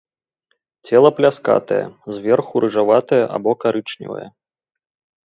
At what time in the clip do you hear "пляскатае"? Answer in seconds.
1.17-1.77